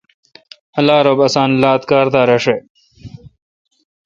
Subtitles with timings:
[0.77, 2.55] اللہ رب اسان لات کار دا رݭہ۔